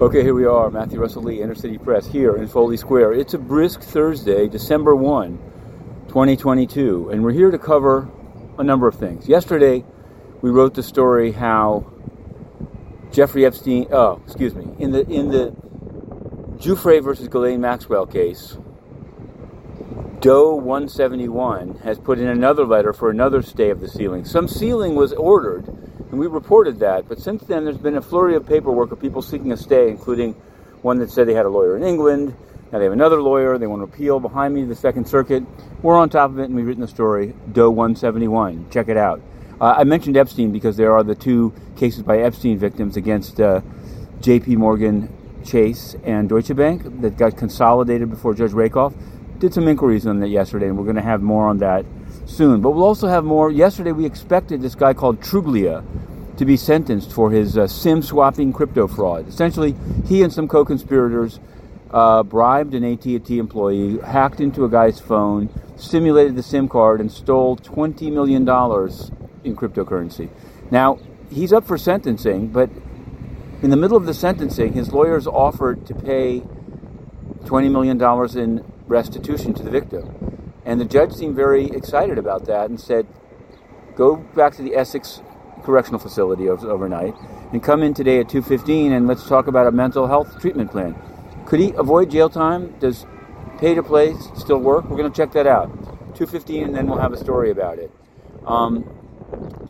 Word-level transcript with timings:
Okay, 0.00 0.24
here 0.24 0.34
we 0.34 0.44
are, 0.44 0.72
Matthew 0.72 0.98
Russell 0.98 1.22
Lee, 1.22 1.40
Inner 1.40 1.54
City 1.54 1.78
Press, 1.78 2.04
here 2.04 2.34
in 2.34 2.48
Foley 2.48 2.76
Square. 2.76 3.12
It's 3.12 3.32
a 3.34 3.38
brisk 3.38 3.80
Thursday, 3.80 4.48
December 4.48 4.96
1, 4.96 5.38
2022, 6.08 7.10
and 7.10 7.22
we're 7.22 7.30
here 7.30 7.52
to 7.52 7.58
cover 7.60 8.10
a 8.58 8.64
number 8.64 8.88
of 8.88 8.96
things. 8.96 9.28
Yesterday, 9.28 9.84
we 10.42 10.50
wrote 10.50 10.74
the 10.74 10.82
story 10.82 11.30
how 11.30 11.92
Jeffrey 13.12 13.46
Epstein, 13.46 13.86
oh, 13.92 14.20
excuse 14.24 14.56
me, 14.56 14.66
in 14.80 14.90
the 14.90 15.06
in 15.08 15.28
the 15.28 15.54
Giuffre 16.56 17.00
versus 17.00 17.28
Ghislaine 17.28 17.60
Maxwell 17.60 18.04
case, 18.04 18.58
Doe 20.18 20.56
171 20.56 21.76
has 21.84 22.00
put 22.00 22.18
in 22.18 22.26
another 22.26 22.66
letter 22.66 22.92
for 22.92 23.10
another 23.10 23.42
stay 23.42 23.70
of 23.70 23.80
the 23.80 23.88
sealing. 23.88 24.24
Some 24.24 24.48
sealing 24.48 24.96
was 24.96 25.12
ordered 25.12 25.83
and 26.14 26.20
we 26.20 26.28
reported 26.28 26.78
that. 26.78 27.08
But 27.08 27.18
since 27.18 27.42
then, 27.42 27.64
there's 27.64 27.76
been 27.76 27.96
a 27.96 28.00
flurry 28.00 28.36
of 28.36 28.46
paperwork 28.46 28.92
of 28.92 29.00
people 29.00 29.20
seeking 29.20 29.50
a 29.50 29.56
stay, 29.56 29.88
including 29.88 30.34
one 30.80 31.00
that 31.00 31.10
said 31.10 31.26
they 31.26 31.34
had 31.34 31.44
a 31.44 31.48
lawyer 31.48 31.76
in 31.76 31.82
England. 31.82 32.36
Now 32.70 32.78
they 32.78 32.84
have 32.84 32.92
another 32.92 33.20
lawyer. 33.20 33.58
They 33.58 33.66
want 33.66 33.80
to 33.80 33.92
appeal 33.92 34.20
behind 34.20 34.54
me 34.54 34.60
to 34.60 34.68
the 34.68 34.76
Second 34.76 35.08
Circuit. 35.08 35.42
We're 35.82 35.98
on 35.98 36.10
top 36.10 36.30
of 36.30 36.38
it, 36.38 36.44
and 36.44 36.54
we've 36.54 36.68
written 36.68 36.82
the 36.82 36.86
story, 36.86 37.34
Doe 37.52 37.68
171. 37.68 38.70
Check 38.70 38.88
it 38.88 38.96
out. 38.96 39.20
Uh, 39.60 39.74
I 39.76 39.82
mentioned 39.82 40.16
Epstein 40.16 40.52
because 40.52 40.76
there 40.76 40.92
are 40.92 41.02
the 41.02 41.16
two 41.16 41.52
cases 41.74 42.04
by 42.04 42.18
Epstein 42.18 42.58
victims 42.58 42.96
against 42.96 43.40
uh, 43.40 43.60
J.P. 44.20 44.54
Morgan 44.54 45.12
Chase 45.44 45.96
and 46.04 46.28
Deutsche 46.28 46.54
Bank 46.54 47.00
that 47.00 47.16
got 47.16 47.36
consolidated 47.36 48.08
before 48.08 48.34
Judge 48.34 48.52
Rakoff. 48.52 48.94
Did 49.40 49.52
some 49.52 49.66
inquiries 49.66 50.06
on 50.06 50.20
that 50.20 50.28
yesterday, 50.28 50.68
and 50.68 50.78
we're 50.78 50.84
going 50.84 50.94
to 50.94 51.02
have 51.02 51.22
more 51.22 51.48
on 51.48 51.58
that 51.58 51.84
soon. 52.26 52.60
But 52.60 52.70
we'll 52.70 52.84
also 52.84 53.08
have 53.08 53.24
more. 53.24 53.50
Yesterday, 53.50 53.92
we 53.92 54.04
expected 54.06 54.62
this 54.62 54.74
guy 54.74 54.94
called 54.94 55.20
Truglia 55.20 55.84
to 56.36 56.44
be 56.44 56.56
sentenced 56.56 57.12
for 57.12 57.30
his 57.30 57.56
uh, 57.56 57.66
SIM 57.66 58.02
swapping 58.02 58.52
crypto 58.52 58.88
fraud. 58.88 59.28
Essentially, 59.28 59.74
he 60.06 60.22
and 60.22 60.32
some 60.32 60.48
co 60.48 60.64
conspirators 60.64 61.38
uh, 61.90 62.22
bribed 62.24 62.74
an 62.74 62.84
AT&T 62.84 63.38
employee, 63.38 63.98
hacked 64.00 64.40
into 64.40 64.64
a 64.64 64.68
guy's 64.68 64.98
phone, 64.98 65.48
simulated 65.76 66.34
the 66.34 66.42
SIM 66.42 66.68
card, 66.68 67.00
and 67.00 67.10
stole 67.10 67.56
$20 67.56 68.12
million 68.12 68.42
in 68.42 69.56
cryptocurrency. 69.56 70.28
Now, 70.72 70.98
he's 71.30 71.52
up 71.52 71.66
for 71.66 71.78
sentencing, 71.78 72.48
but 72.48 72.68
in 73.62 73.70
the 73.70 73.76
middle 73.76 73.96
of 73.96 74.06
the 74.06 74.14
sentencing, 74.14 74.72
his 74.72 74.92
lawyers 74.92 75.26
offered 75.28 75.86
to 75.86 75.94
pay 75.94 76.42
$20 77.44 77.70
million 77.70 78.00
in 78.38 78.64
restitution 78.88 79.54
to 79.54 79.62
the 79.62 79.70
victim. 79.70 80.33
And 80.64 80.80
the 80.80 80.84
judge 80.84 81.12
seemed 81.12 81.36
very 81.36 81.66
excited 81.66 82.18
about 82.18 82.46
that 82.46 82.70
and 82.70 82.80
said, 82.80 83.06
go 83.96 84.16
back 84.16 84.54
to 84.54 84.62
the 84.62 84.74
Essex 84.74 85.20
Correctional 85.62 85.98
Facility 85.98 86.48
overnight 86.48 87.14
and 87.52 87.62
come 87.62 87.82
in 87.82 87.94
today 87.94 88.20
at 88.20 88.28
2.15 88.28 88.92
and 88.92 89.06
let's 89.06 89.26
talk 89.26 89.46
about 89.46 89.66
a 89.66 89.72
mental 89.72 90.06
health 90.06 90.40
treatment 90.40 90.70
plan. 90.70 90.94
Could 91.46 91.60
he 91.60 91.72
avoid 91.76 92.10
jail 92.10 92.30
time? 92.30 92.74
Does 92.78 93.06
pay 93.58 93.74
to 93.74 93.82
play 93.82 94.14
still 94.36 94.58
work? 94.58 94.84
We're 94.88 94.96
going 94.96 95.10
to 95.10 95.16
check 95.16 95.32
that 95.32 95.46
out. 95.46 95.70
2.15 96.14 96.64
and 96.64 96.74
then 96.74 96.86
we'll 96.86 96.98
have 96.98 97.12
a 97.12 97.16
story 97.16 97.50
about 97.50 97.78
it. 97.78 97.90
Um, 98.46 98.84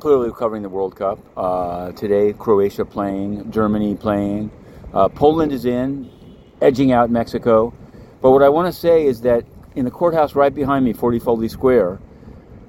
clearly 0.00 0.28
we're 0.28 0.36
covering 0.36 0.62
the 0.62 0.68
World 0.68 0.96
Cup. 0.96 1.18
Uh, 1.36 1.92
today, 1.92 2.32
Croatia 2.32 2.84
playing, 2.84 3.50
Germany 3.50 3.94
playing. 3.94 4.50
Uh, 4.92 5.08
Poland 5.08 5.52
is 5.52 5.64
in, 5.64 6.10
edging 6.60 6.92
out 6.92 7.10
Mexico. 7.10 7.72
But 8.20 8.30
what 8.30 8.42
I 8.42 8.48
want 8.48 8.72
to 8.72 8.78
say 8.78 9.06
is 9.06 9.22
that 9.22 9.44
in 9.74 9.84
the 9.84 9.90
courthouse 9.90 10.34
right 10.34 10.54
behind 10.54 10.84
me, 10.84 10.92
40 10.92 11.18
Foley 11.18 11.48
Square, 11.48 12.00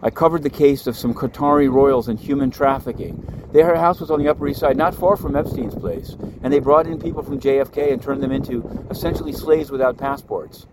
I 0.02 0.09
covered 0.09 0.44
the 0.44 0.50
case 0.50 0.88
of 0.88 0.98
some 0.98 1.14
Qatari 1.14 1.72
royals 1.72 2.08
and 2.08 2.20
human 2.20 2.52
trafficking. 2.52 3.26
Their 3.52 3.76
house 3.76 4.00
was 4.00 4.12
on 4.12 4.20
the 4.20 4.28
Upper 4.28 4.48
East 4.48 4.59
Side, 4.59 4.78
not 4.78 4.96
far 4.96 5.16
from 5.16 5.36
Epstein's 5.36 5.76
place, 5.76 6.16
and 6.42 6.52
they 6.52 6.59
brought 6.59 6.88
in 6.88 7.00
people 7.00 7.24
from 7.24 7.40
JFK 7.40 7.94
and 7.94 8.02
turned 8.02 8.22
them 8.22 8.31
into 8.31 8.86
essentially 8.90 9.31
slaves 9.31 9.72
without 9.72 9.98
passports. 9.98 10.66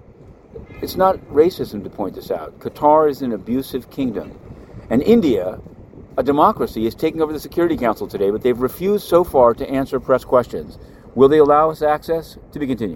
It's 0.82 0.96
not 0.96 1.16
racism 1.26 1.84
to 1.84 1.90
point 1.90 2.14
this 2.14 2.30
out. 2.30 2.58
Qatar 2.58 3.08
is 3.08 3.22
an 3.22 3.32
abusive 3.32 3.90
kingdom. 3.90 4.36
And 4.88 5.02
India, 5.02 5.60
a 6.16 6.22
democracy, 6.22 6.86
is 6.86 6.94
taking 6.94 7.20
over 7.20 7.32
the 7.32 7.40
Security 7.40 7.76
Council 7.76 8.08
today, 8.08 8.30
but 8.30 8.42
they've 8.42 8.58
refused 8.58 9.06
so 9.06 9.22
far 9.22 9.54
to 9.54 9.68
answer 9.68 10.00
press 10.00 10.24
questions. 10.24 10.78
Will 11.14 11.28
they 11.28 11.38
allow 11.38 11.70
us 11.70 11.82
access? 11.82 12.38
To 12.52 12.58
be 12.58 12.66
continued. 12.66 12.88